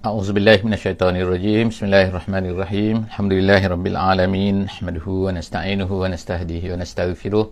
[0.00, 1.68] أعوذ بالله من الشيطان الرجيم.
[1.68, 2.96] بسم الله الرحمن الرحيم.
[3.12, 4.64] الحمد لله رب العالمين.
[4.64, 7.44] نحمده ونستعينه ونستهديه ونستغفره.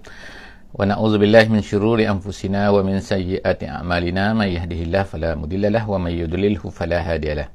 [0.74, 4.32] ونعوذ بالله من شرور أنفسنا ومن سيئات أعمالنا.
[4.32, 7.48] من يهده الله فلا مضل له ومن يضلله فلا هادي له.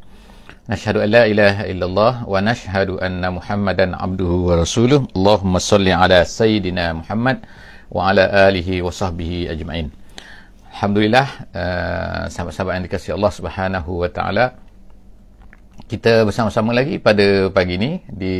[0.69, 5.09] نشهد أن لا إله إلا الله ونشهد أن محمدا عبده ورسوله.
[5.17, 7.37] اللهم صل على سيدنا محمد
[7.89, 9.89] وعلى آله وصحبه أجمعين.
[10.69, 14.45] Alhamdulillah uh, sahabat-sahabat yang dikasihi Allah Subhanahu wa taala
[15.87, 18.35] kita bersama-sama lagi pada pagi ini di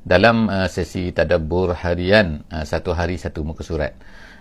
[0.00, 3.92] dalam uh, sesi tadabbur harian uh, satu hari satu muka surat.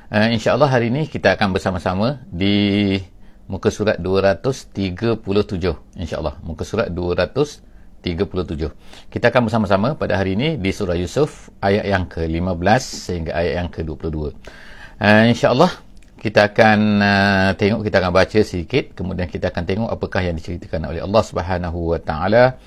[0.07, 2.95] Uh, InsyaAllah hari ini kita akan bersama-sama di
[3.51, 5.19] muka surat 237.
[5.99, 8.03] InsyaAllah muka surat 237.
[9.11, 13.69] Kita akan bersama-sama pada hari ini di surah Yusuf ayat yang ke-15 sehingga ayat yang
[13.71, 14.31] ke-22.
[14.97, 15.86] Uh, InsyaAllah
[16.22, 20.94] kita akan uh, tengok kita akan baca sedikit kemudian kita akan tengok apakah yang diceritakan
[20.94, 22.60] oleh Allah Subhanahu wa taala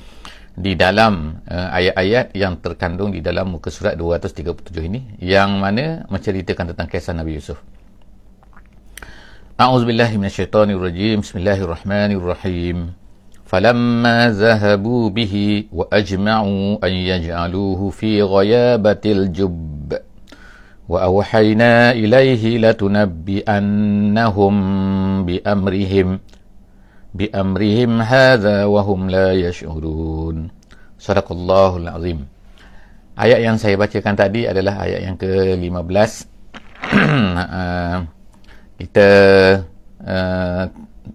[0.55, 6.71] di dalam uh, ayat-ayat yang terkandung di dalam muka surat 237 ini yang mana menceritakan
[6.71, 7.59] tentang kisah Nabi Yusuf.
[9.55, 11.23] A'udzubillahi minasyaitonirrajim.
[11.23, 13.05] Bismillahirrahmanirrahim.
[13.45, 15.35] فلما ذهبوا به
[15.71, 19.89] وأجمعوا أن يجعلوه في غيابة الجب
[20.89, 24.55] وأوحينا إليه لتنبئنهم
[25.25, 26.07] بأمرهم
[27.15, 30.37] بأمرهم هذا وهم لا يشعرون
[30.99, 32.19] صدق الله العظيم
[33.15, 36.11] Ayat yang saya bacakan tadi adalah ayat yang ke-15
[36.91, 38.03] uh,
[38.75, 39.09] kita
[40.03, 40.63] uh,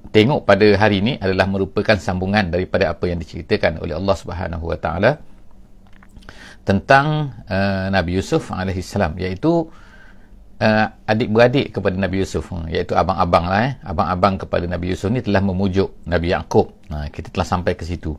[0.08, 4.78] tengok pada hari ini adalah merupakan sambungan daripada apa yang diceritakan oleh Allah Subhanahu Wa
[4.80, 5.20] Taala
[6.65, 9.69] tentang uh, Nabi Yusuf alaihissalam iaitu
[10.59, 12.49] uh, adik-beradik kepada Nabi Yusuf.
[12.67, 13.73] Iaitu abang-abang lah eh.
[13.85, 16.73] Abang-abang kepada Nabi Yusuf ni telah memujuk Nabi Yaakob.
[16.89, 18.17] Ha, kita telah sampai ke situ.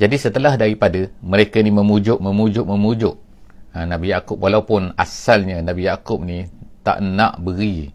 [0.00, 3.14] Jadi setelah daripada mereka ni memujuk memujuk memujuk
[3.76, 6.48] uh, Nabi Yaakob walaupun asalnya Nabi Yaakob ni
[6.80, 7.92] tak nak beri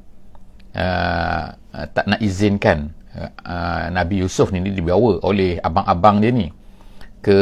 [0.78, 6.54] uh, tak nak izinkan uh, Nabi Yusuf ni dibawa oleh abang-abang dia ni
[7.24, 7.40] ke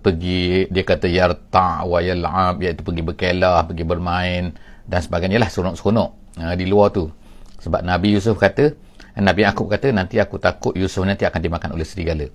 [0.00, 4.56] pergi dia kata yarta wa yal'ab iaitu pergi berkelah pergi bermain
[4.88, 7.12] dan sebagainya lah seronok-seronok uh, di luar tu.
[7.60, 8.72] Sebab Nabi Yusuf kata
[9.18, 12.26] Nabi Akub kata nanti aku takut Yusuf nanti akan dimakan oleh serigala.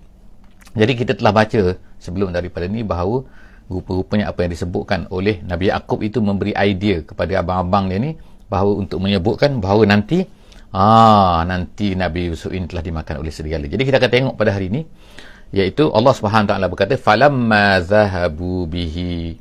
[0.77, 3.23] Jadi kita telah baca sebelum daripada ni bahawa
[3.71, 8.11] rupa-rupanya apa yang disebutkan oleh Nabi Akub itu memberi idea kepada abang-abang dia ni
[8.51, 10.27] bahawa untuk menyebutkan bahawa nanti
[10.75, 13.65] ah nanti Nabi Yusuf ini telah dimakan oleh serigala.
[13.65, 14.81] Jadi kita akan tengok pada hari ini
[15.53, 19.37] iaitu Allah Subhanahu taala berkata falamma zahabu bihi.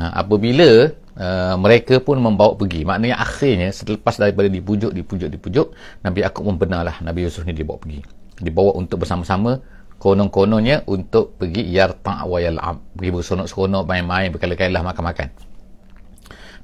[0.00, 0.88] Ha, apabila
[1.20, 2.88] uh, mereka pun membawa pergi.
[2.88, 5.66] Maknanya akhirnya selepas daripada dipujuk dipujuk dipujuk
[6.00, 8.00] Nabi Yakub pun benarlah Nabi Yusuf ni dibawa pergi.
[8.40, 9.60] Dibawa untuk bersama-sama
[10.00, 15.28] konon-kononnya untuk pergi yarta' wa yal'ab pergi berseronok-seronok main-main berkala-kala makan-makan.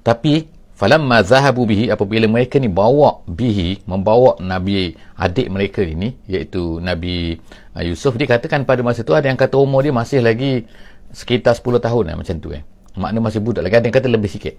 [0.00, 6.84] Tapi falamma zahabu bihi apabila mereka ni bawa bihi membawa nabi adik mereka ini iaitu
[6.84, 7.41] nabi
[7.72, 10.69] uh, Yusuf dikatakan pada masa tu ada yang kata umur dia masih lagi
[11.16, 12.62] sekitar 10 tahun eh, macam tu eh.
[12.97, 13.76] Makna masih budak lagi.
[13.76, 14.56] Ada yang kata lebih sikit.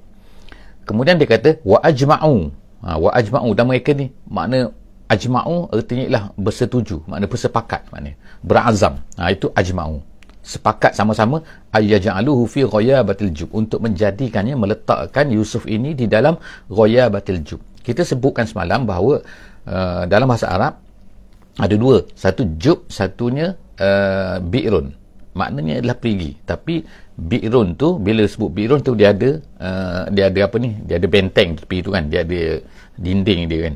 [0.85, 2.53] Kemudian dia kata wa ajma'u.
[2.85, 3.49] Ha, wa ajma'u.
[3.57, 4.69] Dan mereka ni makna
[5.09, 8.13] ajma'u artinya ialah bersetuju makna bersepakat makna
[8.45, 9.01] berazam.
[9.17, 10.05] Ha, itu ajma'u
[10.47, 11.43] sepakat sama-sama
[11.75, 16.39] ayyaj'aluhu fi ghayabatil jub untuk menjadikannya meletakkan Yusuf ini di dalam
[16.71, 17.59] ghayabatil jub.
[17.83, 19.19] Kita sebutkan semalam bahawa
[19.67, 20.79] uh, dalam bahasa Arab
[21.59, 24.95] ada dua, satu jub, satunya uh, bi'run.
[25.35, 26.39] Maknanya adalah perigi.
[26.47, 26.81] Tapi
[27.17, 30.79] bi'run tu bila sebut bi'run tu dia ada uh, dia ada apa ni?
[30.87, 32.07] Dia ada benteng tepi tu kan.
[32.09, 32.61] Dia ada
[32.97, 33.75] dinding dia kan.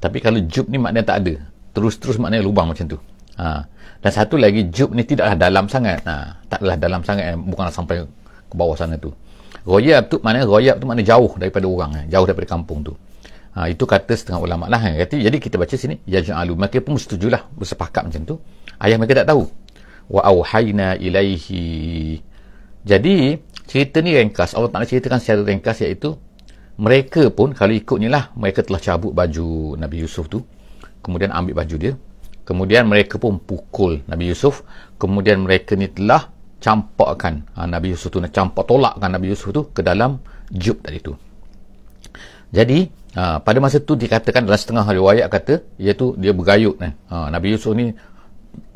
[0.00, 1.34] Tapi kalau jub ni maknanya tak ada.
[1.72, 2.98] Terus-terus maknanya lubang macam tu.
[3.40, 3.64] Ha.
[4.02, 6.02] Dan satu lagi jub ni tidaklah dalam sangat.
[6.02, 8.02] Ha, taklah dalam sangat eh, bukanlah sampai
[8.50, 9.14] ke bawah sana tu.
[9.62, 12.98] Royab tu mana royab tu mana jauh daripada orang, eh, jauh daripada kampung tu.
[13.54, 14.82] Ha, itu kata setengah ulama lah.
[14.90, 15.06] Eh.
[15.06, 18.34] Jadi kita baca sini ya ja'alu mereka pun setujulah bersepakat macam tu.
[18.82, 19.46] Ayah mereka tak tahu.
[20.10, 22.18] Wa auhayna ilaihi.
[22.82, 23.38] Jadi
[23.70, 24.58] cerita ni ringkas.
[24.58, 26.18] Allah Taala ceritakan secara ringkas iaitu
[26.74, 30.42] mereka pun kalau ikut ni lah mereka telah cabut baju Nabi Yusuf tu.
[31.06, 31.94] Kemudian ambil baju dia
[32.42, 34.66] kemudian mereka pun pukul Nabi Yusuf.
[34.98, 36.30] Kemudian mereka ni telah
[36.62, 37.42] campakkan.
[37.58, 40.22] Ha, Nabi Yusuf tu nak campak tolakkan Nabi Yusuf tu ke dalam
[40.54, 41.18] jub tadi tu.
[42.54, 42.86] Jadi
[43.18, 46.92] ha, pada masa tu dikatakan dalam setengah riwayat kata iaitu dia bergayut eh.
[47.10, 47.90] ha, Nabi Yusuf ni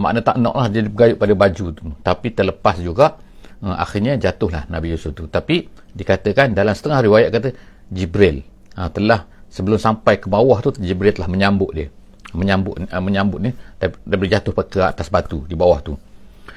[0.00, 1.84] makna tak nak lah dia bergayut pada baju tu.
[2.02, 3.22] Tapi terlepas juga
[3.62, 5.30] ha, akhirnya jatuhlah Nabi Yusuf tu.
[5.30, 7.48] Tapi dikatakan dalam setengah riwayat kata
[7.86, 8.42] Jibril
[8.74, 11.86] ha, telah sebelum sampai ke bawah tu Jibril telah menyambut dia
[12.34, 15.94] menyambut uh, menyambut ni daripada jatuh ke atas batu di bawah tu.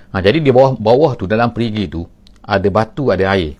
[0.10, 2.01] Ha, jadi di bawah bawah tu dalam perigi tu
[2.42, 3.54] ada batu ada air.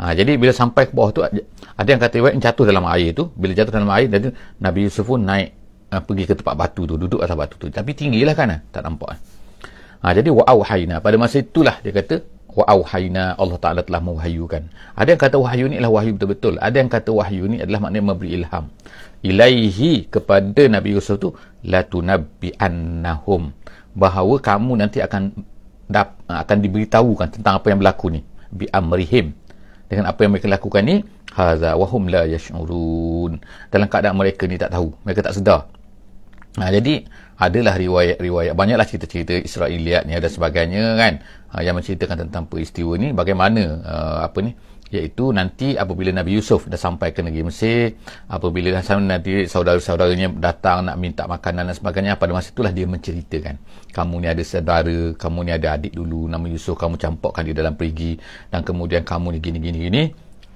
[0.00, 3.28] Ha, jadi bila sampai ke bawah tu ada yang kata yang jatuh dalam air tu.
[3.36, 4.32] Bila jatuh dalam air jadi
[4.62, 5.52] Nabi Yusuf pun naik
[5.92, 7.68] uh, pergi ke tempat batu tu duduk atas batu tu.
[7.68, 9.20] Tapi tinggilah kan tak nampak
[10.02, 13.32] ha, jadi wa'auhayna pada masa itulah dia kata wa auhayna.
[13.40, 14.68] Allah Taala telah mewahyukan.
[14.92, 16.54] Ada yang kata wahyu ni adalah wahyu betul-betul.
[16.60, 18.64] Ada yang kata wahyu ni adalah maknanya memberi ilham.
[19.22, 21.30] Ilaihi kepada Nabi Yusuf tu
[21.62, 23.54] la tunabbi annahum
[23.94, 25.30] bahawa kamu nanti akan
[25.86, 28.20] dap, akan diberitahukan tentang apa yang berlaku ni.
[28.50, 29.30] Bi amrihim.
[29.86, 33.38] Dengan apa yang mereka lakukan ni hadza wa hum la yash'urun.
[33.70, 34.90] Dalam keadaan mereka ni tak tahu.
[35.06, 35.70] Mereka tak sedar.
[36.60, 37.08] Ha, jadi
[37.40, 41.14] adalah riwayat-riwayat banyaklah cerita-cerita Israeliat ni dan sebagainya kan?
[41.48, 44.52] Uh, yang menceritakan tentang peristiwa ni bagaimana uh, apa ni
[44.92, 47.96] iaitu nanti apabila Nabi Yusuf dah sampai ke negeri Mesir
[48.28, 52.84] apabila dah sampai nanti saudara-saudaranya datang nak minta makanan dan sebagainya pada masa itulah dia
[52.84, 53.56] menceritakan
[53.88, 57.72] kamu ni ada saudara kamu ni ada adik dulu nama Yusuf kamu campurkan dia dalam
[57.72, 58.20] perigi
[58.52, 60.02] dan kemudian kamu ni gini-gini gini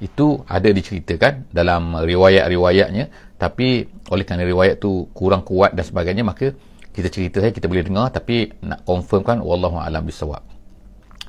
[0.05, 3.09] itu ada diceritakan dalam riwayat-riwayatnya
[3.41, 6.53] tapi oleh kerana riwayat tu kurang kuat dan sebagainya maka
[6.93, 10.45] kita cerita saja kita boleh dengar tapi nak confirmkan wallahu alam bisawab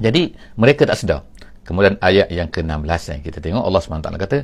[0.03, 1.21] jadi mereka tak sedar
[1.67, 4.37] kemudian ayat yang ke-16 yang kita tengok Allah SWT kata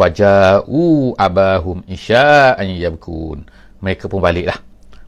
[0.00, 3.44] waja'u abahum isya'an yabkun.
[3.84, 4.56] Mereka pun baliklah.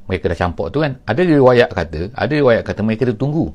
[0.07, 1.01] Mereka dah campur tu kan.
[1.09, 3.49] Ada riwayat kata ada riwayat kata mereka tu tunggu.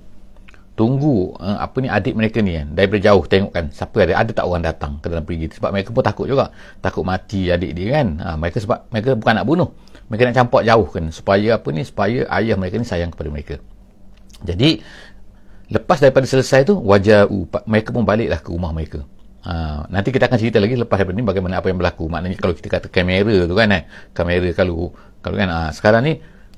[0.77, 2.73] Tunggu uh, apa ni adik mereka ni kan.
[2.73, 3.65] Daripada jauh tengok kan.
[3.69, 4.13] Siapa ada?
[4.17, 6.49] Ada tak orang datang ke dalam pergi sebab mereka pun takut juga.
[6.81, 8.07] Takut mati adik dia kan.
[8.21, 9.69] Ha, mereka sebab mereka bukan nak bunuh.
[10.09, 11.05] Mereka nak campak jauh kan.
[11.09, 11.81] Supaya apa ni?
[11.81, 13.55] Supaya ayah mereka ni sayang kepada mereka.
[14.45, 14.85] Jadi
[15.67, 17.27] lepas daripada selesai tu wajah
[17.67, 19.03] mereka pun baliklah ke rumah mereka.
[19.47, 22.11] Ha, nanti kita akan cerita lagi lepas daripada ni bagaimana apa yang berlaku.
[22.11, 24.91] Maknanya kalau kita kata kamera tu kan eh kamera kalau
[25.23, 26.13] kalau kan ha, sekarang ni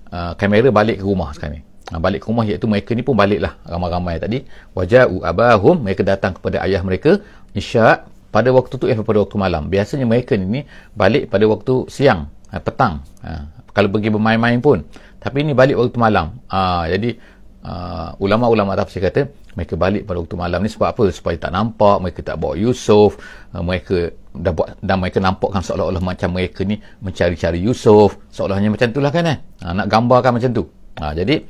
[0.09, 1.61] uh, kamera balik ke rumah sekarang ni.
[1.89, 4.41] Ha, balik ke rumah iaitu mereka ni pun baliklah ramai-ramai tadi.
[4.73, 7.21] Waja'u abahum mereka datang kepada ayah mereka
[7.53, 9.69] isya pada waktu tu eh pada waktu malam.
[9.69, 10.61] Biasanya mereka ni, ni
[10.97, 13.05] balik pada waktu siang ha, petang.
[13.21, 14.81] Ha, kalau pergi bermain-main pun.
[15.21, 16.41] Tapi ini balik waktu malam.
[16.49, 17.21] Ha, jadi
[17.63, 21.03] uh, ulama-ulama tafsir kata mereka balik pada waktu malam ni sebab apa?
[21.11, 23.19] Supaya tak nampak mereka tak bawa Yusuf
[23.51, 28.15] uh, mereka dah buat dan mereka nampakkan seolah-olah macam mereka ni mencari-cari Yusuf.
[28.31, 29.37] Seolah-olahnya macam itulah kan eh?
[29.65, 30.63] Ha, nak gambarkan macam tu.
[31.01, 31.43] Ha, jadi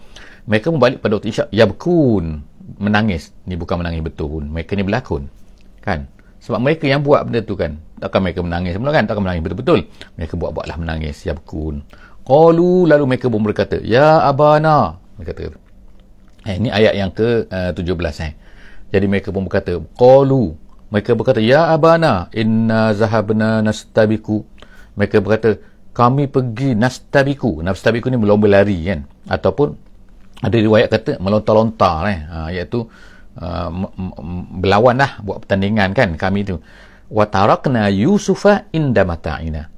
[0.50, 1.48] mereka pun balik pada waktu isyak.
[1.54, 2.26] Yabkun.
[2.82, 3.34] Menangis.
[3.46, 4.44] Ni bukan menangis betul pun.
[4.50, 5.30] Mereka ni berlakon.
[5.84, 6.10] Kan?
[6.40, 7.78] Sebab mereka yang buat benda tu kan?
[8.00, 9.06] Takkan mereka menangis semula kan?
[9.06, 9.80] Takkan menangis betul-betul.
[10.18, 11.22] Mereka buat-buatlah menangis.
[11.28, 11.86] Yabkun.
[12.26, 14.98] Qalu lalu mereka pun berkata ya abana.
[15.20, 15.69] Mereka kata
[16.50, 18.34] eh, ini ayat yang ke uh, 17 eh.
[18.90, 20.58] Jadi mereka pun berkata qalu.
[20.90, 24.42] Mereka berkata ya abana inna zahabna nastabiku
[24.98, 25.62] mereka berkata
[25.94, 29.06] kami pergi nastabiku nastabiku ni berlomba lari kan?
[29.30, 29.78] Ataupun
[30.42, 32.20] ada riwayat kata melontar-lontar eh.
[32.26, 32.90] Ha, iaitu
[33.38, 33.70] uh,
[34.58, 36.58] berlawan lah buat pertandingan kan kami tu.
[37.08, 39.70] Wa tarakna yusufa inda mata'ina.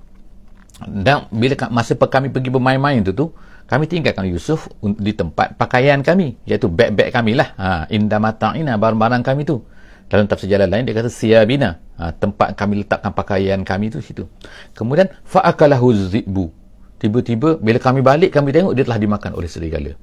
[0.82, 3.26] Dan bila masa kami pergi bermain-main tu tu
[3.72, 9.24] kami tinggalkan Yusuf di tempat pakaian kami iaitu beg-beg kami lah ha, inda mata'ina barang-barang
[9.24, 9.64] kami tu.
[10.12, 11.80] Dalam tafsir lain dia kata siyabina.
[11.96, 14.28] Ha, tempat kami letakkan pakaian kami tu situ.
[14.76, 16.52] Kemudian fa'akalahu zibu
[17.00, 19.96] tiba-tiba bila kami balik kami tengok dia telah dimakan oleh serigala.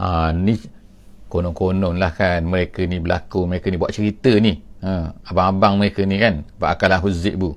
[0.00, 0.56] Ha, ni
[1.28, 2.40] konon-konon lah kan.
[2.40, 4.64] Mereka ni berlaku mereka ni buat cerita ni.
[4.80, 6.48] Ha, abang-abang mereka ni kan.
[6.56, 7.52] Ba'akalah huzzibu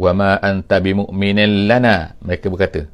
[0.00, 2.16] wa ma anta bimu'minin lana.
[2.24, 2.88] Mereka berkata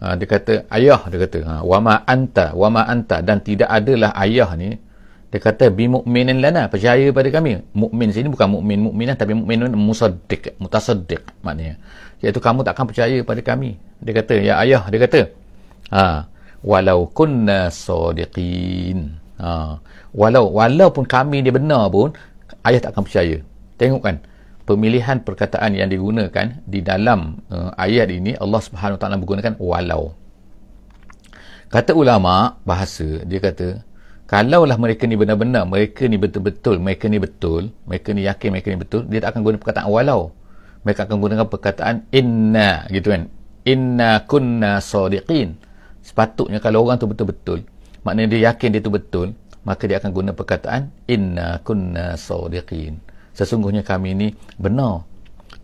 [0.00, 1.38] ha, dia kata ayah dia kata.
[1.46, 3.20] Ha, wa ma anta wa ma anta.
[3.20, 4.74] Dan tidak adalah ayah ni.
[5.30, 7.62] Dia kata bimu'minin lana percaya pada kami.
[7.70, 11.78] Mukmin sini bukan mukmin mukminah tapi mukmin musaddiq mutasaddiq maknanya.
[12.18, 13.78] Iaitu kamu takkan percaya pada kami.
[14.02, 15.20] Dia kata ya ayah dia kata.
[15.94, 16.26] Ha
[16.66, 19.16] walau kunna sadiqin.
[19.40, 19.80] Ha.
[20.12, 22.12] walau walaupun kami dia benar pun
[22.66, 23.36] ayah tak akan percaya.
[23.80, 24.16] Tengok kan
[24.64, 30.16] pemilihan perkataan yang digunakan di dalam uh, ayat ini Allah Subhanahu taala menggunakan walau.
[31.70, 33.86] Kata ulama bahasa dia kata
[34.26, 38.78] kalaulah mereka ni benar-benar mereka ni betul-betul mereka ni betul mereka ni yakin mereka ni
[38.78, 40.34] betul dia tak akan guna perkataan walau.
[40.82, 43.28] Mereka akan gunakan perkataan inna gitu kan.
[43.68, 45.60] Inna kunna sadiqin.
[46.00, 47.68] Sepatutnya kalau orang tu betul-betul
[48.04, 52.96] maknanya dia yakin dia tu betul maka dia akan guna perkataan inna kunna sadiqin
[53.40, 54.28] sesungguhnya kami ni
[54.60, 55.08] benar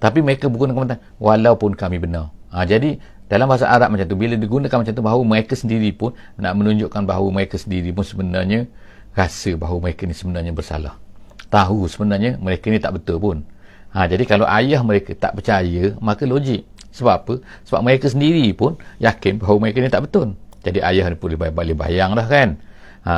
[0.01, 2.97] tapi mereka menggunakan perkataan walaupun kami benar ha, jadi
[3.29, 7.05] dalam bahasa Arab macam tu bila digunakan macam tu bahawa mereka sendiri pun nak menunjukkan
[7.05, 8.65] bahawa mereka sendiri pun sebenarnya
[9.13, 10.97] rasa bahawa mereka ni sebenarnya bersalah
[11.53, 13.37] tahu sebenarnya mereka ni tak betul pun
[13.93, 16.65] ha, jadi kalau ayah mereka tak percaya maka logik
[16.97, 17.35] Sebab apa?
[17.69, 20.33] Sebab mereka sendiri pun yakin bahawa mereka ni tak betul.
[20.65, 22.57] Jadi ayah ni boleh boleh bayang dah kan.
[23.05, 23.15] Ha.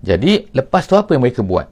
[0.00, 1.68] Jadi lepas tu apa yang mereka buat?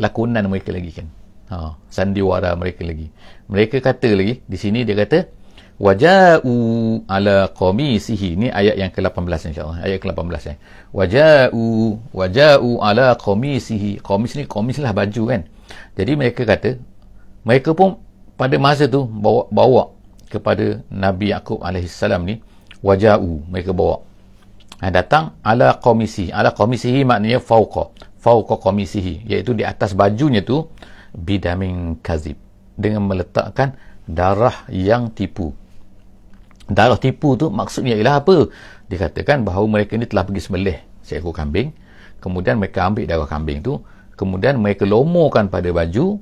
[0.00, 1.06] Lakonan mereka lagi kan.
[1.52, 1.76] Ha.
[1.92, 3.12] Sandiwara mereka lagi.
[3.52, 5.28] Mereka kata lagi, di sini dia kata,
[5.76, 6.54] waja'u
[7.04, 8.40] ala qamisihi.
[8.40, 9.84] Ni ayat yang ke-18 insyaAllah.
[9.84, 10.56] Ayat ke-18 eh.
[10.96, 11.64] Waja'u,
[12.16, 14.00] waja'u ala qamisihi.
[14.00, 15.44] Qamis ni, qamis lah baju kan.
[15.92, 16.80] Jadi mereka kata,
[17.44, 18.00] mereka pun
[18.40, 19.92] pada masa tu bawa, bawa
[20.32, 22.40] kepada Nabi Yaakob AS ni
[22.80, 24.00] waja'u mereka bawa
[24.80, 30.66] ha, datang ala komisi ala komisihi maknanya fauqa fauqa komisihi iaitu di atas bajunya tu
[31.14, 32.36] bidamin kazib.
[32.72, 33.76] Dengan meletakkan
[34.08, 35.52] darah yang tipu.
[36.66, 38.48] Darah tipu tu maksudnya ialah apa?
[38.88, 41.72] Dikatakan bahawa mereka ni telah pergi sembelih seekor kambing.
[42.22, 43.82] Kemudian mereka ambil darah kambing tu.
[44.16, 46.20] Kemudian mereka lomorkan pada baju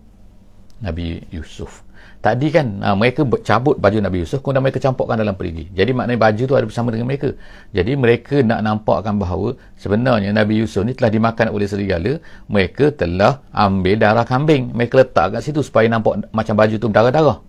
[0.81, 1.85] Nabi Yusuf
[2.21, 5.73] Tadi kan uh, mereka cabut baju Nabi Yusuf kemudian mereka campurkan dalam perigi.
[5.73, 7.33] Jadi maknanya baju tu ada bersama dengan mereka.
[7.73, 12.21] Jadi mereka nak nampakkan bahawa sebenarnya Nabi Yusuf ni telah dimakan oleh serigala.
[12.53, 14.69] Mereka telah ambil darah kambing.
[14.77, 17.41] Mereka letak kat situ supaya nampak macam baju tu darah-darah.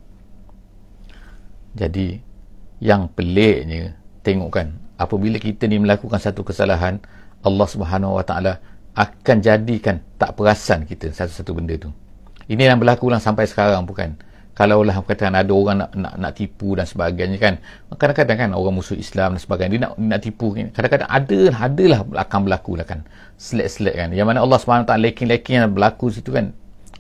[1.76, 2.24] Jadi
[2.80, 6.96] yang peliknya tengokkan apabila kita ni melakukan satu kesalahan
[7.44, 8.64] Allah Subhanahu Wa Taala
[8.96, 11.92] akan jadikan tak perasan kita satu-satu benda tu.
[12.48, 14.31] Ini yang berlaku lah sampai sekarang bukan?
[14.52, 17.54] Kalaulah katakan ada orang nak, nak nak tipu dan sebagainya kan.
[17.96, 20.70] Kadang-kadang kan orang musuh Islam dan sebagainya dia nak nak tipu kan.
[20.76, 23.00] Kadang-kadang ada adalah akan berlaku lah kan.
[23.40, 24.10] Selek-selek kan.
[24.12, 26.52] Yang mana Allah SWT leking-leking yang berlaku situ kan.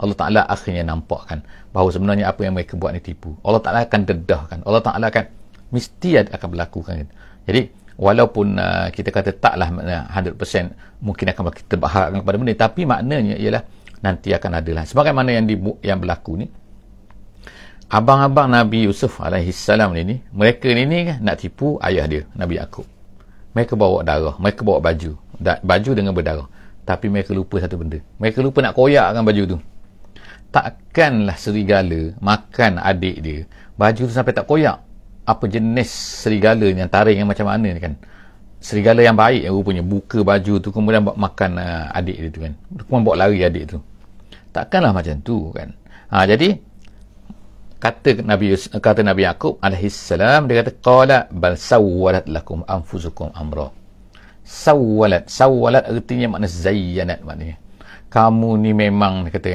[0.01, 1.39] Allah Ta'ala akhirnya nampak kan
[1.75, 3.37] bahawa sebenarnya apa yang mereka buat ni tipu.
[3.45, 4.59] Allah Ta'ala akan dedah kan.
[4.65, 5.23] Allah Ta'ala akan
[5.69, 7.05] mesti akan berlaku kan.
[7.45, 7.69] Jadi
[8.01, 10.33] walaupun uh, kita kata taklah uh, 100%
[11.05, 13.61] mungkin akan kita kepada benda tapi maknanya ialah
[14.01, 15.55] nanti akan ada lah sebagaimana yang, di,
[15.85, 16.49] yang berlaku ni
[17.91, 22.55] abang-abang Nabi Yusuf alaihissalam ni, ni mereka ni, ni kan nak tipu ayah dia Nabi
[22.55, 22.87] Yaakob.
[23.51, 25.19] Mereka bawa darah mereka bawa baju.
[25.35, 26.47] Da, baju dengan berdarah.
[26.87, 27.99] Tapi mereka lupa satu benda.
[28.15, 29.57] Mereka lupa nak koyakkan baju tu.
[30.55, 33.43] Takkanlah serigala makan adik dia
[33.75, 34.79] baju tu sampai tak koyak.
[35.27, 35.91] Apa jenis
[36.23, 37.93] serigala yang taring yang macam mana ni kan?
[38.63, 39.83] Serigala yang baik yang rupanya.
[39.83, 42.53] Buka baju tu kemudian makan uh, adik dia tu kan.
[42.87, 43.77] Kemudian bawa lari adik tu.
[44.55, 45.75] Takkanlah macam tu kan.
[46.11, 46.59] Ha, jadi
[47.81, 53.73] kata Nabi kata Nabi Yakub alaihi salam dia kata qala bal sawwalat lakum anfusukum amra.
[54.45, 57.57] Sawwalat sawwalat artinya makna zayyanat maknanya.
[58.13, 59.49] Kamu ni memang dia kata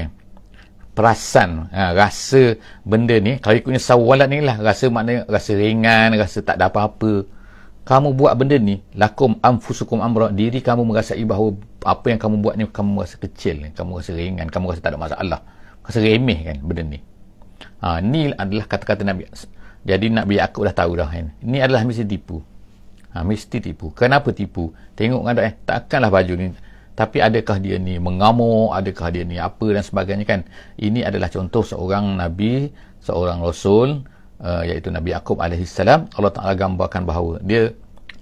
[0.96, 6.42] perasan ha, rasa benda ni kalau ikutnya sawalat ni lah rasa makna rasa ringan rasa
[6.42, 7.30] tak ada apa-apa.
[7.86, 11.54] Kamu buat benda ni lakum anfusukum amra diri kamu merasai bahawa
[11.86, 14.98] apa yang kamu buat ni kamu rasa kecil kamu rasa ringan kamu rasa tak ada
[14.98, 15.40] masalah.
[15.86, 16.98] Rasa remeh kan benda ni
[17.82, 19.28] Ha, ni adalah kata-kata Nabi.
[19.86, 21.08] Jadi Nabi aku dah tahu dah.
[21.08, 21.32] Kan?
[21.42, 22.42] Ini adalah mesti tipu.
[23.14, 23.94] Ha, mesti tipu.
[23.94, 24.74] Kenapa tipu?
[24.98, 26.46] Tengok kan eh, takkanlah baju ni.
[26.96, 28.72] Tapi adakah dia ni mengamuk?
[28.72, 30.40] Adakah dia ni apa dan sebagainya kan?
[30.80, 32.72] Ini adalah contoh seorang Nabi,
[33.04, 34.00] seorang Rasul,
[34.40, 35.76] uh, iaitu Nabi Yaakob AS.
[35.84, 37.68] Allah Ta'ala gambarkan bahawa dia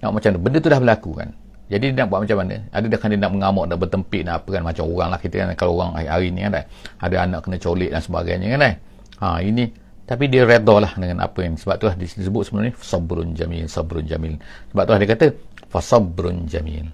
[0.03, 0.39] nak macam mana?
[0.43, 1.31] Benda tu dah berlaku kan?
[1.65, 2.55] Jadi dia nak buat macam mana?
[2.69, 4.61] Ada dia kan dia nak mengamuk, nak bertempik, nak apa kan?
[4.67, 5.47] Macam orang lah kita kan.
[5.57, 6.53] Kalau orang hari-hari ni kan?
[7.01, 8.61] Ada anak kena colik dan sebagainya kan?
[8.69, 8.75] Eh?
[9.21, 13.33] Ha, ini tapi dia redha lah dengan apa yang sebab tu lah disebut sebenarnya sabrun
[13.33, 14.37] jamil sabrun jamil.
[14.69, 15.25] Sebab tu lah dia kata
[15.65, 16.85] fasabrun jamil.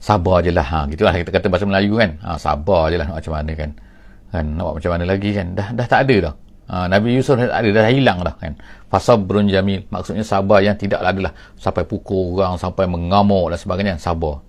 [0.00, 1.12] Sabar je lah ha, gitu lah.
[1.12, 2.10] Kita kata bahasa Melayu kan.
[2.24, 3.70] Ha, sabar je lah macam mana kan.
[4.32, 5.46] Kan nak buat macam mana lagi kan.
[5.52, 6.34] Dah dah tak ada dah.
[6.66, 8.52] Ha, Nabi Yusuf dah tak ada dah hilang dah kan.
[8.88, 13.94] Fasabrun jamil maksudnya sabar yang tidak adalah sampai pukul orang sampai mengamuk dan sebagainya.
[14.00, 14.40] Sabar.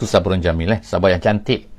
[0.00, 0.80] Tu sabrun jamil eh.
[0.80, 1.69] Sabar yang cantik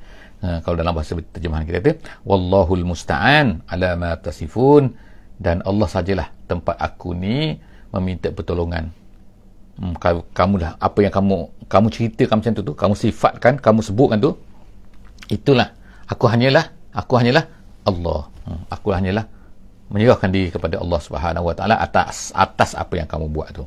[0.42, 1.94] Ha, kalau dalam bahasa terjemahan kita tu
[2.26, 4.90] wallahul musta'an ala ma tasifun.
[5.38, 7.58] Dan Allah sajalah tempat aku ni
[7.94, 8.90] meminta pertolongan.
[9.78, 9.94] Hmm,
[10.34, 11.34] kamu dah apa yang kamu
[11.66, 14.34] kamu ceritakan macam tu tu kamu sifatkan kamu sebutkan tu
[15.30, 15.74] itulah.
[16.10, 17.46] Aku hanyalah aku hanyalah
[17.86, 18.26] Allah.
[18.42, 19.24] Hmm, aku hanyalah
[19.94, 23.64] menyerahkan diri kepada Allah Subhanahu wa taala atas atas apa yang kamu buat tu.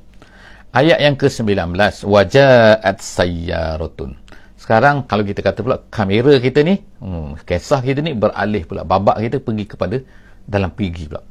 [0.76, 1.72] Ayat yang ke-19
[2.04, 4.20] wajaat sayyaratun
[4.66, 8.82] sekarang kalau kita kata pula kamera kita ni hmm, kisah kita ni beralih pula.
[8.82, 10.02] Babak kita pergi kepada
[10.42, 11.22] dalam perigi pula.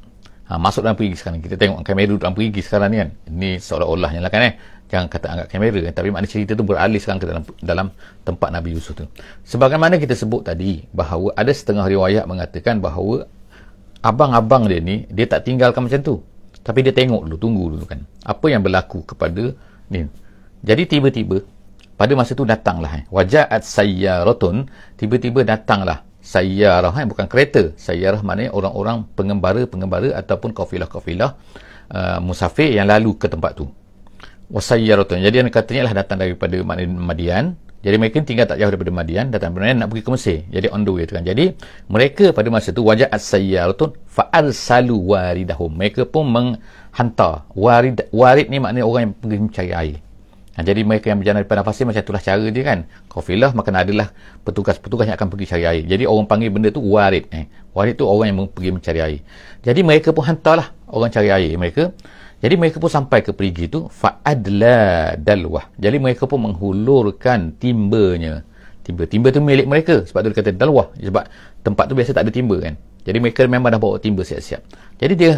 [0.46, 1.42] Ha, masuk dalam perigi sekarang.
[1.42, 3.10] Kita tengok kamera dalam perigi sekarang ni kan.
[3.34, 4.54] Ini seolah-olahnya lah kan eh.
[4.86, 7.86] Jangan kata angkat kamera kan tapi maknanya cerita tu beralih sekarang ke dalam dalam
[8.22, 9.04] tempat Nabi Yusuf tu.
[9.42, 13.26] Sebagaimana kita sebut tadi bahawa ada setengah riwayat mengatakan bahawa
[13.98, 16.22] abang-abang dia ni dia tak tinggalkan macam tu.
[16.62, 17.98] Tapi dia tengok dulu tunggu dulu kan.
[18.22, 19.50] Apa yang berlaku kepada
[19.90, 20.06] ni.
[20.62, 21.42] Jadi tiba-tiba
[21.94, 23.04] pada masa tu datanglah eh.
[23.06, 24.66] wajaat sayyaratun.
[24.98, 27.06] Tiba-tiba datanglah sayyarah eh.
[27.06, 27.70] bukan kereta.
[27.78, 31.38] Sayyarah maknanya orang-orang pengembara-pengembara ataupun kafilah-kafilah
[31.94, 33.70] uh, musafir yang lalu ke tempat tu.
[34.50, 37.54] Wasayyaratun jadi yang katanya lah datang daripada Madian.
[37.84, 40.38] Jadi mereka tinggal tak jauh daripada Madian datang Madian nak pergi ke Mesir.
[40.50, 41.22] Jadi on the way tu kan.
[41.22, 41.54] Jadi
[41.86, 45.70] mereka pada masa tu wajah as-sayyaratun fa'arsalu waridahum.
[45.78, 47.46] Mereka pun menghantar.
[47.54, 50.03] Warid warid ni maknanya orang yang pergi mencari air
[50.54, 52.86] Ha, jadi mereka yang berjalan daripada pasir macam itulah cara dia kan.
[53.10, 54.14] Kafilah maka adalah
[54.46, 55.82] petugas-petugas yang akan pergi cari air.
[55.82, 57.26] Jadi orang panggil benda tu warid.
[57.34, 57.50] Eh.
[57.74, 59.20] Warid tu orang yang pergi mencari air.
[59.66, 61.90] Jadi mereka pun hantarlah orang cari air mereka.
[62.38, 65.74] Jadi mereka pun sampai ke perigi tu fa'adla dalwah.
[65.74, 68.46] Jadi mereka pun menghulurkan timbanya.
[68.84, 71.24] Timba timba tu milik mereka sebab tu dia kata dalwah sebab
[71.64, 72.76] tempat tu biasa tak ada timba kan.
[73.02, 74.60] Jadi mereka memang dah bawa timba siap-siap.
[75.00, 75.32] Jadi dia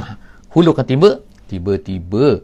[0.50, 2.42] hulurkan timba, tiba-tiba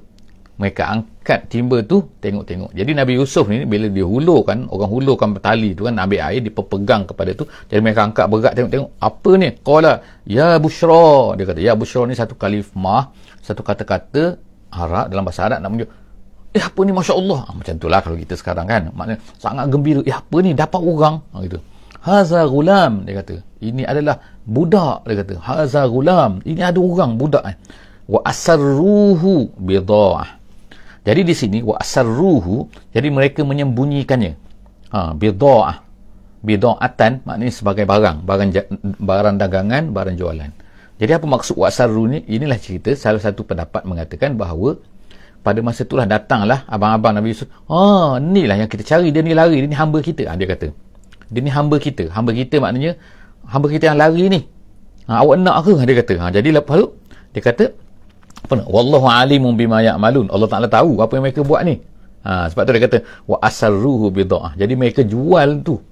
[0.62, 2.70] mereka angkat timba tu tengok-tengok.
[2.70, 7.02] Jadi Nabi Yusuf ni bila dia hulurkan orang hulurkan tali tu kan ambil air dipegang
[7.02, 7.44] kepada tu.
[7.66, 8.90] Jadi mereka angkat berat tengok-tengok.
[9.02, 9.48] Apa ni?
[9.58, 9.92] Qala
[10.22, 11.34] ya bushra.
[11.34, 13.10] Dia kata ya bushra ni satu kalimah
[13.42, 14.38] satu kata-kata
[14.70, 15.90] Arab dalam bahasa Arab nak menunjuk.
[16.54, 16.92] Eh apa ni?
[16.94, 17.40] Masya Allah.
[17.50, 18.82] Ah, macam tu lah kalau kita sekarang kan.
[18.94, 20.00] Maknanya sangat gembira.
[20.06, 20.54] Eh apa ni?
[20.54, 21.14] Dapat orang.
[21.34, 21.58] Ha, gitu.
[22.06, 23.34] Haza gulam dia kata.
[23.58, 25.34] Ini adalah budak dia kata.
[25.42, 27.56] Haza gulam ini ada orang budak eh.
[28.10, 30.41] wa asarruhu bida'ah
[31.02, 34.32] jadi di sini wa asarruhu jadi mereka menyembunyikannya.
[34.94, 35.82] Ha bid'ah.
[36.42, 38.50] Bid'atan maknanya sebagai barang, barang
[38.98, 40.50] barang dagangan, barang jualan.
[40.98, 42.22] Jadi apa maksud wa asarru ni?
[42.26, 44.78] Inilah cerita salah satu pendapat mengatakan bahawa
[45.42, 47.50] pada masa itulah datanglah abang-abang Nabi Yusuf.
[47.66, 50.30] Ha inilah yang kita cari dia ni lari, dia ni hamba kita.
[50.30, 50.70] Ha, dia kata.
[51.30, 52.10] Dia ni hamba kita.
[52.14, 52.94] Hamba kita maknanya
[53.46, 54.40] hamba kita yang lari ni.
[55.10, 55.72] Ha, awak nak ke?
[55.74, 56.14] Ha, dia kata.
[56.22, 56.86] Ha, jadi lepas tu
[57.34, 57.64] dia kata
[58.42, 58.66] apa nak?
[58.68, 60.26] Wallahu alimun bima ya'malun.
[60.28, 61.78] Allah Taala tahu apa yang mereka buat ni.
[62.22, 64.54] Ha, sebab tu dia kata wa asarruhu bidah.
[64.54, 65.82] Jadi mereka jual tu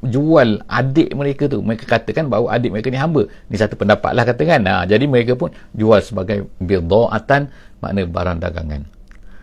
[0.00, 1.60] jual adik mereka tu.
[1.60, 3.28] Mereka katakan bahawa adik mereka ni hamba.
[3.52, 4.64] Ni satu pendapat lah katakan.
[4.64, 7.52] Ha, jadi mereka pun jual sebagai bida'atan
[7.84, 8.88] makna barang dagangan.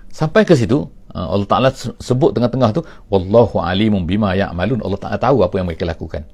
[0.09, 1.69] Sampai ke situ ha, Allah Ta'ala
[2.01, 2.81] sebut tengah-tengah tu
[3.13, 4.81] wallahu alimun bima ya'malun.
[4.81, 6.25] Allah Ta'ala tahu apa yang mereka lakukan.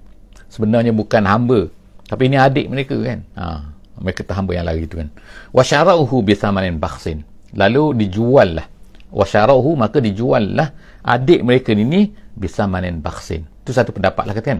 [0.48, 1.68] Sebenarnya bukan hamba
[2.08, 3.20] tapi ini adik mereka kan.
[3.36, 5.10] Ha, mereka hamba yang lari tu kan.
[5.54, 7.26] Wasyarauhu bisamanin bakhsin.
[7.56, 8.68] Lalu dijual lah
[9.12, 12.02] wasyarauhu maka dijual lah adik mereka ni ni
[12.36, 13.48] bisamanin bakhsin.
[13.64, 14.60] Tu satu pendapat lah kata kan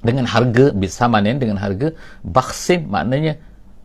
[0.00, 1.92] dengan harga bisamanin dengan harga
[2.24, 3.36] bakhsin maknanya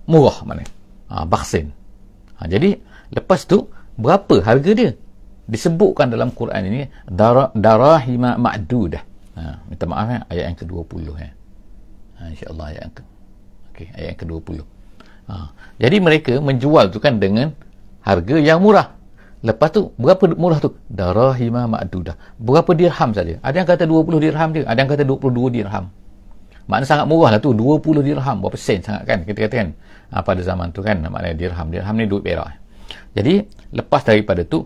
[0.08, 0.72] murah maknanya.
[1.12, 1.72] Ha, bakhsin.
[2.40, 2.80] Ha, jadi
[3.12, 4.92] lepas tu berapa harga dia?
[5.46, 9.04] Disebutkan dalam Quran ini darah darahima ma'dudah.
[9.36, 11.32] Ha, minta maaf ya, ayat yang ke-20 ya.
[12.16, 13.04] Ha, insyaAllah ayat yang ke
[13.72, 14.75] okay, ayat yang ke-20
[15.26, 15.52] Ha.
[15.82, 17.52] Jadi mereka menjual tu kan dengan
[18.06, 18.94] harga yang murah.
[19.46, 20.74] Lepas tu, berapa murah tu?
[20.90, 22.18] Darahima ma'dudah.
[22.42, 23.38] Berapa dirham saja?
[23.46, 24.64] Ada yang kata 20 dirham dia.
[24.66, 25.86] Ada yang kata 22 dirham.
[26.66, 27.54] Maknanya sangat murah lah tu.
[27.54, 28.36] 20 dirham.
[28.42, 29.20] Berapa sen sangat kan?
[29.22, 29.70] Kita kata kan?
[30.10, 30.98] Ha, pada zaman tu kan?
[30.98, 31.68] Maknanya dirham.
[31.70, 32.58] Dirham ni duit perak.
[33.14, 34.66] Jadi, lepas daripada tu,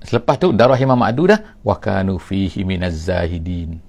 [0.00, 1.60] selepas tu, darahima ma'dudah.
[1.60, 3.84] Wakanu fihi minaz zahidin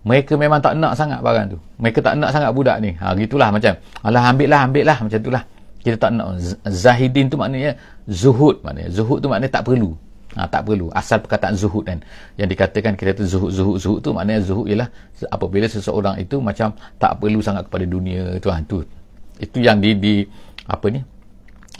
[0.00, 1.58] mereka memang tak nak sangat barang tu.
[1.76, 2.96] Mereka tak nak sangat budak ni.
[2.96, 3.76] Ha gitulah macam.
[4.00, 5.42] Alah ambil lah ambil lah macam itulah.
[5.84, 6.40] Kita tak nak.
[6.64, 7.76] Zahidin tu maknanya
[8.08, 8.88] zuhud maknanya.
[8.88, 9.92] Zuhud tu maknanya tak perlu.
[10.38, 10.88] Ha, tak perlu.
[10.96, 12.00] Asal perkataan zuhud kan.
[12.40, 14.88] Yang dikatakan kita tu zuhud zuhud zuhud tu maknanya zuhud ialah
[15.28, 18.80] apabila seseorang itu macam tak perlu sangat kepada dunia tu ha, tu.
[19.36, 20.14] Itu yang di, di
[20.64, 21.04] apa ni?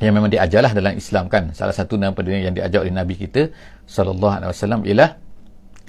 [0.01, 1.57] Yang memang diajarlah dalam Islam kan.
[1.57, 3.49] Salah satu nama yang diajar oleh Nabi kita
[3.89, 5.11] sallallahu alaihi wasallam ialah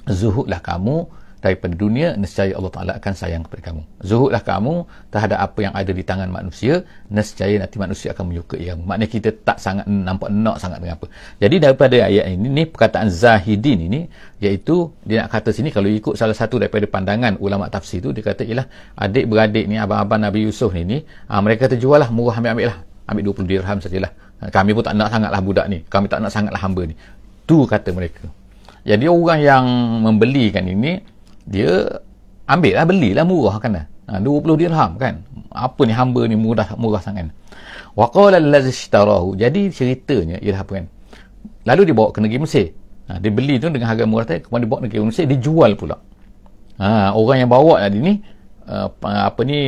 [0.08, 1.04] zuhudlah kamu
[1.42, 3.82] daripada dunia nescaya Allah Taala akan sayang kepada kamu.
[4.06, 8.82] Zuhudlah kamu terhadap apa yang ada di tangan manusia nescaya nanti manusia akan menyukai kamu.
[8.86, 11.06] Maknanya kita tak sangat nampak nak sangat dengan apa.
[11.42, 14.00] Jadi daripada ayat ini ni perkataan zahidin ini
[14.38, 18.22] iaitu dia nak kata sini kalau ikut salah satu daripada pandangan ulama tafsir tu dia
[18.22, 18.66] kata ialah
[19.02, 22.78] adik beradik ni abang-abang Nabi Yusuf ni ni ha, mereka terjual lah murah ambil-ambil lah.
[23.10, 24.14] Ambil 20 dirham sajalah.
[24.38, 25.82] Ha, kami pun tak nak sangatlah budak ni.
[25.90, 26.94] Kami tak nak sangatlah hamba ni.
[27.50, 28.30] Tu kata mereka.
[28.82, 29.64] Jadi orang yang
[30.06, 30.98] membelikan ini
[31.46, 32.00] dia
[32.46, 35.22] ambil lah belilah murah kan ha, 20 dirham kan.
[35.52, 37.30] Apa ni hamba ni murah murah sangat.
[37.92, 39.36] Wa qala allazi ishtarahu.
[39.36, 40.86] Jadi ceritanya ialah apa kan?
[41.68, 42.66] Lalu dia bawa ke negeri Mesir.
[43.10, 45.38] Ha, dia beli tu dengan harga murah tadi kemudian dia bawa ke negeri Mesir dia
[45.38, 45.96] jual pula.
[46.80, 48.12] Ha, orang yang bawa tadi ni
[48.66, 49.58] uh, apa ni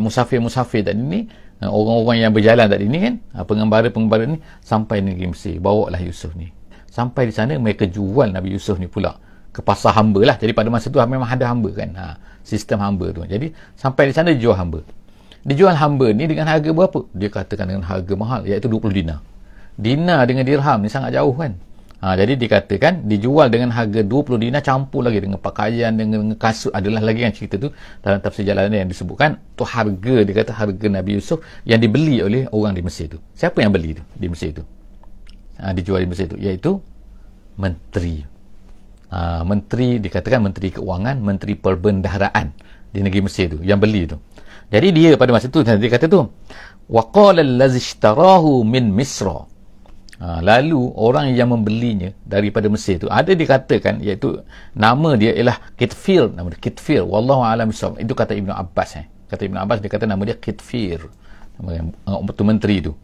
[0.00, 1.20] musafir-musafir tadi ni
[1.62, 5.60] uh, orang-orang yang berjalan tadi ni kan uh, pengembara-pengembara ni sampai negeri Mesir.
[5.60, 6.50] Bawa lah Yusuf ni.
[6.88, 9.25] Sampai di sana mereka jual Nabi Yusuf ni pula
[9.56, 10.36] ke pasar hamba lah.
[10.36, 11.88] Jadi pada masa tu memang ada hamba kan.
[11.96, 12.04] Ha,
[12.44, 13.24] sistem hamba tu.
[13.24, 14.84] Jadi sampai di sana dijual hamba.
[15.48, 17.08] Dijual hamba ni dengan harga berapa?
[17.16, 19.24] Dia katakan dengan harga mahal iaitu 20 dinar.
[19.80, 21.56] Dinar dengan dirham ni sangat jauh kan.
[21.96, 26.68] Ha, jadi dikatakan dijual dengan harga 20 dinar campur lagi dengan pakaian dengan kasut.
[26.76, 27.72] Adalah lagi kan cerita tu
[28.04, 29.40] dalam tafsir jalanan yang disebutkan.
[29.56, 33.16] Tu harga dia kata harga Nabi Yusuf yang dibeli oleh orang di Mesir tu.
[33.32, 34.60] Siapa yang beli tu di Mesir tu?
[35.56, 36.76] Ha, dijual di Mesir itu iaitu
[37.56, 38.35] menteri
[39.12, 42.52] ha, menteri dikatakan menteri keuangan menteri perbendaharaan
[42.90, 44.16] di negeri Mesir itu yang beli itu
[44.66, 46.26] jadi dia pada masa itu dia kata tu
[46.90, 49.46] waqala allazi ishtarahu min misra.
[50.16, 54.40] Ha, lalu orang yang membelinya daripada Mesir itu ada dikatakan iaitu
[54.72, 57.04] nama dia ialah Kitfir nama dia Kitfir.
[57.04, 59.04] Wallahu alam itu kata Ibnu Abbas eh.
[59.28, 61.04] kata Ibnu Abbas dia kata nama dia Kitfir.
[61.60, 62.96] Nama yang, uh, menteri itu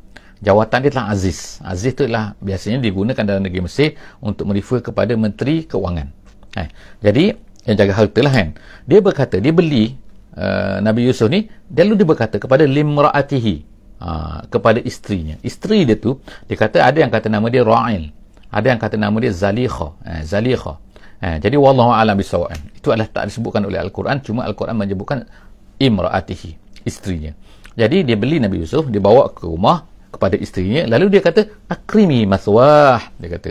[0.42, 5.14] jawatan dia telah Aziz Aziz itu adalah biasanya digunakan dalam negeri Mesir untuk merefer kepada
[5.14, 6.10] menteri keuangan
[6.58, 6.68] eh.
[6.98, 8.48] jadi yang jaga harta lah kan
[8.84, 9.94] dia berkata dia beli
[10.34, 15.38] uh, Nabi Yusuf ni dia lalu dia berkata kepada limraatihi Ha, kepada isterinya.
[15.46, 16.18] Isteri dia tu,
[16.50, 18.10] dia kata ada yang kata nama dia Ra'il.
[18.50, 19.94] Ada yang kata nama dia Zalikha.
[20.02, 20.82] Eh, Zalikha.
[21.22, 22.58] Eh, jadi, Wallahu alam bisawa'an.
[22.74, 24.18] Itu adalah tak disebutkan oleh Al-Quran.
[24.26, 25.22] Cuma Al-Quran menyebutkan
[25.78, 26.82] Imra'atihi.
[26.82, 27.30] Isterinya.
[27.78, 28.90] Jadi, dia beli Nabi Yusuf.
[28.90, 30.84] Dia bawa ke rumah kepada isterinya.
[30.92, 33.00] Lalu dia kata, Akrimi maswah.
[33.16, 33.50] Dia kata,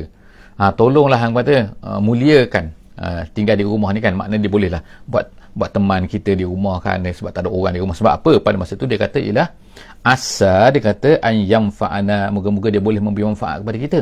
[0.61, 2.71] ha, tolonglah yang kata, uh, muliakan
[3.01, 4.13] uh, tinggal di rumah ni kan.
[4.13, 7.81] Maknanya dia bolehlah buat buat teman kita di rumah kan sebab tak ada orang di
[7.83, 9.51] rumah sebab apa pada masa tu dia kata ialah
[9.99, 13.99] asa dia kata an fa'ana moga-moga dia boleh memberi manfaat kepada kita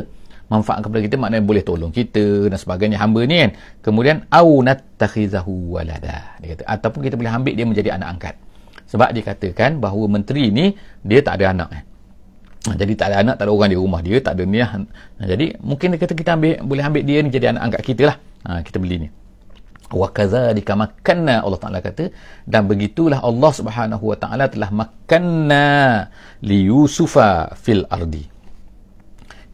[0.50, 3.50] manfaat kepada kita maknanya boleh tolong kita dan sebagainya hamba ni kan
[3.82, 8.34] kemudian au natakhizahu walada dia kata ataupun kita boleh ambil dia menjadi anak angkat
[8.86, 11.82] sebab dia katakan bahawa menteri ni dia tak ada anak eh.
[12.60, 14.60] Jadi tak ada anak tak ada orang di rumah dia tak ada ni
[15.16, 18.16] jadi mungkin dia kata kita ambil boleh ambil dia ni jadi anak angkat kita lah.
[18.44, 19.08] Ha, kita beli ni.
[19.90, 22.12] Wa kadzalika makanna Allah Taala kata
[22.44, 25.66] dan begitulah Allah Subhanahu wa taala telah makanna
[26.44, 28.28] li Yusufa fil ardi.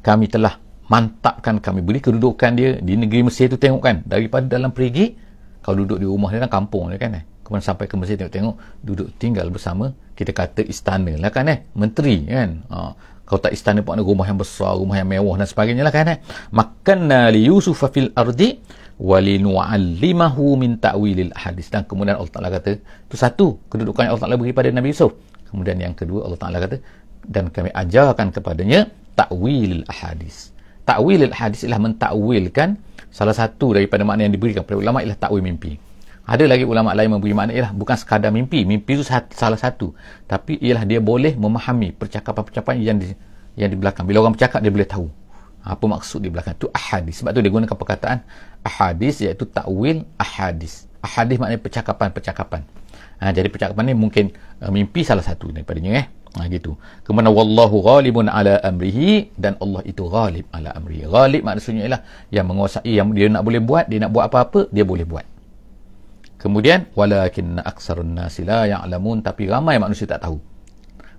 [0.03, 0.59] Kami telah
[0.91, 5.19] mantapkan kami beri kedudukan dia di negeri Mesir tu tengok kan daripada dalam perigi
[5.63, 8.57] kalau duduk di rumah dia kan kampung dia kan eh kemudian sampai ke Mesir tengok-tengok
[8.83, 11.63] duduk tinggal bersama kita kata istana lah kan eh?
[11.79, 12.67] Menteri kan?
[12.67, 12.79] Ha.
[13.23, 16.11] kalau tak istana pun ada rumah yang besar rumah yang mewah dan sebagainya lah kan
[16.11, 16.19] eh?
[16.51, 18.59] Makanna li Yusufa fil ardi
[18.97, 21.69] walinu'allimahu min ta'wilil hadis.
[21.69, 25.13] Dan kemudian Allah Taala kata itu satu kedudukan yang Allah Taala beri pada Nabi Yusuf.
[25.53, 26.77] Kemudian yang kedua Allah Taala kata
[27.29, 30.51] dan kami ajarkan kepadanya ta'wilil hadis.
[30.89, 32.79] Ta'wilil hadis ialah mentakwilkan
[33.11, 35.81] salah satu daripada makna yang diberikan kepada ulama ialah takwil mimpi
[36.27, 38.67] ada lagi ulama lain memberi makna ialah bukan sekadar mimpi.
[38.67, 39.95] Mimpi itu salah satu.
[40.27, 43.15] Tapi ialah dia boleh memahami percakapan-percakapan yang di,
[43.55, 44.03] yang di belakang.
[44.11, 45.07] Bila orang bercakap dia boleh tahu.
[45.63, 46.67] Apa maksud di belakang tu?
[46.75, 47.23] Ahadis.
[47.23, 48.27] Sebab tu dia gunakan perkataan
[48.67, 50.91] ahadis iaitu takwil ahadis.
[50.99, 52.67] Ahadis maknanya percakapan-percakapan.
[53.23, 54.35] Ha, jadi percakapan ni mungkin
[54.67, 56.07] uh, mimpi salah satu daripadanya eh.
[56.39, 56.75] Ha, gitu.
[57.07, 61.07] Kemudian wallahu ghalibun ala amrihi dan Allah itu ghalib ala amrihi.
[61.07, 62.01] Ghalib maksudnya ialah
[62.35, 65.36] yang menguasai yang dia nak boleh buat dia nak buat apa-apa dia boleh buat
[66.47, 70.39] kemudian walakin aksarun nasi la ya'lamun tapi ramai manusia tak tahu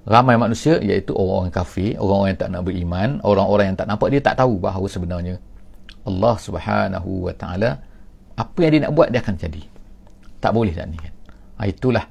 [0.08, 4.22] ramai manusia iaitu orang-orang kafir, orang-orang yang tak nak beriman, orang-orang yang tak nampak dia
[4.24, 5.36] tak tahu bahawa sebenarnya
[6.08, 7.84] Allah Subhanahu wa taala
[8.40, 9.62] apa yang dia nak buat dia akan jadi.
[10.40, 11.14] Tak boleh tak ni kan.
[11.60, 12.06] Ha, itulah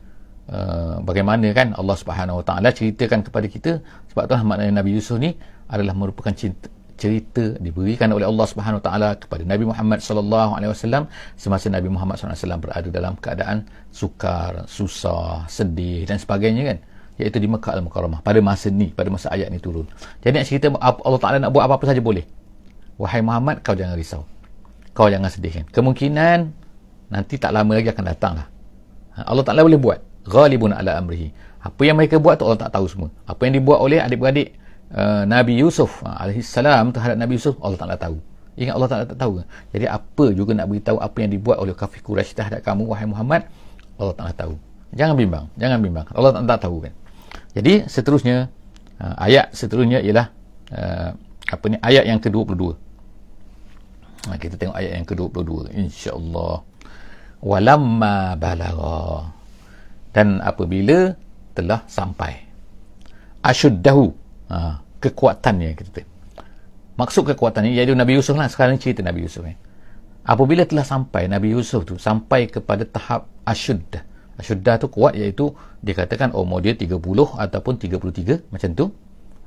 [0.52, 3.72] uh, bagaimana kan Allah Subhanahu wa taala ceritakan kepada kita
[4.12, 5.32] sebab itulah maknanya Nabi Yusuf ni
[5.64, 11.04] adalah merupakan cinta, cerita diberikan oleh Allah Subhanahu taala kepada Nabi Muhammad sallallahu alaihi wasallam
[11.36, 13.56] semasa Nabi Muhammad sallallahu alaihi wasallam berada dalam keadaan
[13.92, 16.78] sukar, susah, sedih dan sebagainya kan.
[17.16, 19.88] Iaitu di Mekah Al-Mukarramah pada masa ni pada masa ayat ni turun.
[20.20, 22.28] Jadi nak cerita Allah Ta'ala nak buat apa-apa saja boleh.
[23.00, 24.28] Wahai Muhammad kau jangan risau.
[24.92, 25.64] Kau jangan sedih kan.
[25.72, 26.38] Kemungkinan
[27.08, 28.46] nanti tak lama lagi akan datang lah.
[29.16, 29.98] Ha, Allah Ta'ala boleh buat.
[30.28, 31.32] Ghalibun ala amrihi.
[31.64, 33.08] Apa yang mereka buat tu Allah tak tahu semua.
[33.24, 34.52] Apa yang dibuat oleh adik-beradik
[34.94, 38.18] uh, Nabi Yusuf uh, alaihissalam terhadap Nabi Yusuf Allah Ta'ala tahu.
[38.56, 39.32] Ingat Allah Ta'ala tak tahu
[39.74, 43.48] jadi apa juga nak beritahu apa yang dibuat oleh kafir Quraisy terhadap kamu wahai Muhammad?
[43.96, 44.54] Allah Ta'ala tahu.
[44.94, 46.06] Jangan bimbang jangan bimbang.
[46.14, 46.92] Allah tak tahu kan?
[47.56, 48.52] Jadi seterusnya
[49.00, 50.26] uh, ayat seterusnya ialah
[50.72, 51.10] uh,
[51.52, 52.76] apa ni ayat yang ke-22.
[54.26, 56.64] Uh, kita tengok ayat yang ke-22 insya-Allah.
[57.44, 59.30] Walamma balagha.
[60.16, 61.12] Dan apabila
[61.52, 62.40] telah sampai
[63.44, 66.02] asyuddahu uh, kekuatannya kita.
[66.96, 69.54] Maksud kekuatannya iaitu Nabi Yusuf lah sekarang cerita Nabi Yusuf ni.
[70.26, 75.48] Apabila telah sampai Nabi Yusuf tu sampai kepada tahap asyuddah Syuddah tu kuat iaitu
[75.80, 77.00] dikatakan umur dia 30
[77.40, 78.86] ataupun 33 macam tu.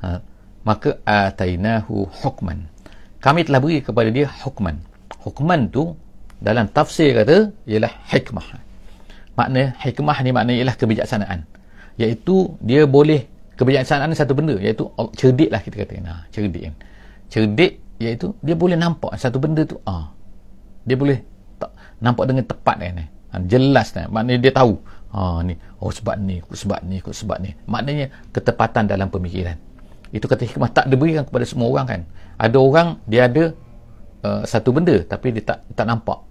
[0.02, 0.18] Ha,
[0.66, 2.66] maka atainahu hukman.
[3.22, 4.82] Kami telah beri kepada dia hukman.
[5.22, 5.94] Hukman tu
[6.42, 8.48] dalam tafsir kata ialah hikmah.
[9.38, 11.46] Makna hikmah ni makna ialah kebijaksanaan.
[12.00, 13.30] Iaitu dia boleh
[13.60, 14.88] kebijaksanaan satu benda iaitu
[15.20, 16.00] cerdik lah kita kata.
[16.00, 16.76] Nah, cerdik kan.
[17.28, 20.16] Cerdik iaitu dia boleh nampak satu benda tu ah.
[20.88, 21.20] Dia boleh
[21.60, 22.96] tak, nampak dengan tepat kan.
[23.04, 24.74] Eh ha, jelas kan maknanya dia tahu
[25.14, 29.58] ha ni oh sebab ni sebab ni sebab ni maknanya ketepatan dalam pemikiran
[30.10, 32.02] itu kata hikmah tak diberikan kepada semua orang kan
[32.42, 33.54] ada orang dia ada
[34.26, 36.26] uh, satu benda tapi dia tak tak nampak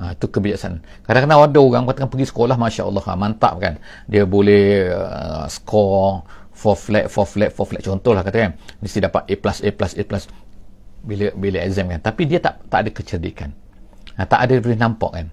[0.00, 0.80] Ha, itu kebiasaan.
[1.04, 3.76] Kadang-kadang ada orang katakan pergi sekolah, Masya Allah, ha, mantap kan.
[4.08, 6.24] Dia boleh uh, score
[6.60, 7.80] 4 flat, 4 flat, 4 flat.
[7.80, 10.04] Contohlah katakan, mesti dapat A+, A+, A+.
[11.00, 12.00] Bila, bila exam kan.
[12.04, 13.56] Tapi dia tak tak ada kecerdikan.
[14.20, 15.26] Ha, tak ada boleh nampak kan.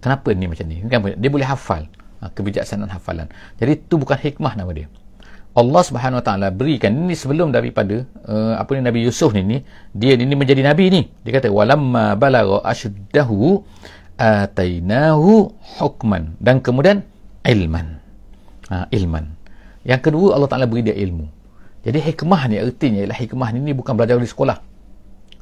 [0.00, 0.80] Kenapa ni macam ni?
[0.88, 1.84] Kan, dia boleh hafal.
[2.24, 3.28] Ha, kebijaksanaan hafalan.
[3.60, 4.88] Jadi itu bukan hikmah nama dia.
[5.52, 9.58] Allah Subhanahu Wa Taala berikan ini sebelum daripada uh, apa ni Nabi Yusuf ni, ni
[9.92, 11.02] dia ini menjadi nabi ni.
[11.26, 13.66] Dia kata walamma balagha ashuddahu
[14.20, 17.02] atainahu hukman dan kemudian
[17.40, 17.96] ilman
[18.68, 19.32] ha, ilman
[19.84, 21.26] yang kedua Allah Ta'ala beri dia ilmu.
[21.80, 24.58] Jadi hikmah ni artinya ialah hikmah ni, ni bukan belajar di sekolah.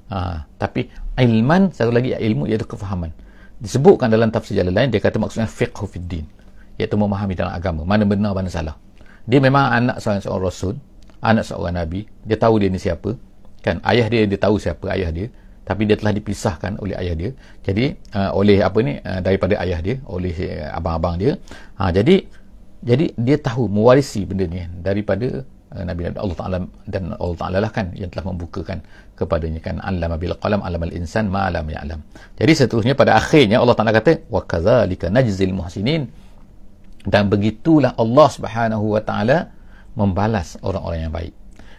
[0.08, 3.10] Ha, tapi ilman satu lagi ilmu iaitu kefahaman.
[3.58, 6.26] Disebutkan dalam tafsir jalan lain dia kata maksudnya fiqhu fid din.
[6.78, 8.78] Iaitu memahami dalam agama mana benar mana salah.
[9.26, 10.74] Dia memang anak seorang, seorang rasul
[11.18, 12.06] anak seorang nabi.
[12.22, 13.18] Dia tahu dia ni siapa
[13.60, 13.82] kan?
[13.82, 15.28] Ayah dia dia tahu siapa ayah dia
[15.68, 17.30] tapi dia telah dipisahkan oleh ayah dia.
[17.60, 21.36] Jadi uh, oleh apa ni uh, daripada ayah dia oleh uh, abang-abang dia.
[21.76, 22.24] Ha, jadi
[22.78, 25.42] jadi dia tahu mewarisi benda ni daripada
[25.74, 28.82] uh, Nabi Allah Taala dan Allah Taala lah kan yang telah membukakan
[29.18, 29.82] kepadanya kan.
[29.82, 31.98] Allama bil qalam allamal insan ma lam ya'lam.
[32.38, 36.06] Jadi seterusnya pada akhirnya Allah Taala kata wa kadzalika najzil muhsinin.
[37.08, 39.50] Dan begitulah Allah Subhanahu wa taala
[39.96, 41.34] membalas orang-orang yang baik.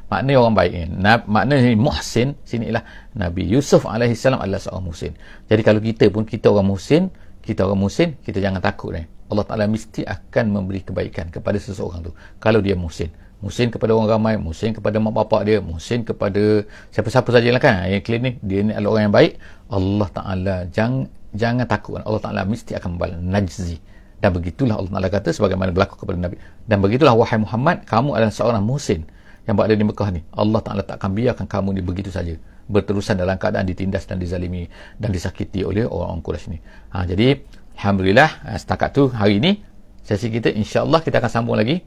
[0.10, 0.86] Makna orang baik ni
[1.30, 2.82] makna ni muhsin sini ialah
[3.14, 5.14] Nabi Yusuf AS adalah seorang muhsin.
[5.46, 7.14] Jadi kalau kita pun kita orang muhsin
[7.46, 12.02] kita orang muhsin kita jangan takut ni Allah Ta'ala mesti akan memberi kebaikan kepada seseorang
[12.02, 12.12] tu.
[12.42, 13.14] Kalau dia muhsin.
[13.40, 17.88] Muhsin kepada orang ramai muhsin kepada mak bapak dia muhsin kepada siapa-siapa saja lah kan.
[17.88, 19.32] Yang klinik dia ni adalah orang yang baik.
[19.72, 22.02] Allah Ta'ala jangan jangan takut.
[22.04, 23.78] Allah Ta'ala mesti akan membalas najzi.
[24.20, 26.36] Dan begitulah Allah Ta'ala kata sebagaimana berlaku kepada Nabi.
[26.68, 29.08] Dan begitulah wahai Muhammad kamu adalah seorang muhsin
[29.48, 30.22] yang berada di Mekah ni.
[30.36, 32.36] Allah Ta'ala tak akan biarkan kamu ni begitu saja.
[32.70, 34.68] Berterusan dalam keadaan ditindas dan dizalimi
[35.00, 36.60] dan disakiti oleh orang-orang Quraisy ni.
[36.94, 37.40] Ha, jadi
[37.80, 39.64] Alhamdulillah ha, setakat tu hari ini
[40.04, 41.80] sesi kita insyaAllah kita akan sambung lagi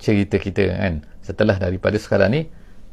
[0.00, 2.40] cerita kita kan setelah daripada sekarang ni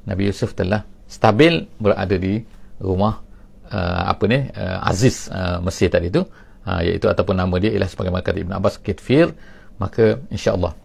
[0.04, 2.44] Nabi Yusuf telah stabil berada di
[2.84, 3.24] rumah
[3.72, 6.28] uh, apa ni uh, Aziz uh, Mesir tadi tu
[6.68, 9.32] uh, iaitu ataupun nama dia ialah sebagaimana kata Ibn Abbas Kitfir
[9.80, 10.76] maka insyaAllah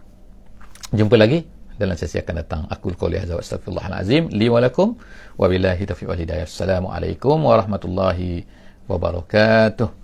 [0.94, 1.42] jumpa lagi
[1.75, 2.62] dalam sesi akan datang.
[2.70, 4.94] Aku qouli hadza wa astaghfirullahalazim li wa lakum
[5.35, 6.47] taufiq wal hidayah.
[6.47, 8.47] Assalamualaikum warahmatullahi
[8.87, 10.04] wabarakatuh.